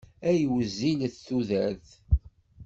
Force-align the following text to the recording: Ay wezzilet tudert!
Ay 0.29 0.41
wezzilet 0.51 1.15
tudert! 1.27 1.87